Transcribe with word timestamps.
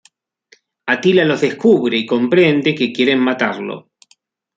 Atila 0.87 1.23
los 1.25 1.41
descubre 1.41 1.95
y 1.95 2.07
comprende 2.07 2.73
que 2.73 2.91
quieren 2.91 3.19
matarlo. 3.19 3.91